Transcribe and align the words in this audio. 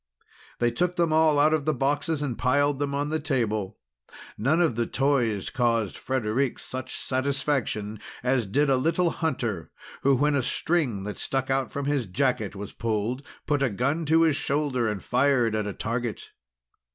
They 0.57 0.71
took 0.71 0.95
them 0.95 1.13
all 1.13 1.37
out 1.37 1.53
of 1.53 1.65
the 1.65 1.75
boxes, 1.75 2.23
and 2.23 2.35
piled 2.35 2.79
them 2.79 2.95
on 2.95 3.09
the 3.09 3.19
table. 3.19 3.77
None 4.35 4.59
of 4.59 4.75
the 4.75 4.87
toys 4.87 5.51
caused 5.51 5.95
Frederic 5.95 6.57
such 6.57 6.95
satisfaction 6.95 7.99
as 8.23 8.47
did 8.47 8.67
a 8.67 8.77
little 8.77 9.11
hunter 9.11 9.69
who, 10.01 10.15
when 10.15 10.33
a 10.33 10.41
string 10.41 11.03
that 11.03 11.19
stuck 11.19 11.51
out 11.51 11.71
from 11.71 11.85
his 11.85 12.07
jacket 12.07 12.55
was 12.55 12.73
pulled, 12.73 13.21
put 13.45 13.61
a 13.61 13.69
gun 13.69 14.05
to 14.05 14.23
his 14.23 14.35
shoulder, 14.35 14.87
and 14.87 15.03
fired 15.03 15.53
at 15.55 15.67
a 15.67 15.73
target. 15.73 16.31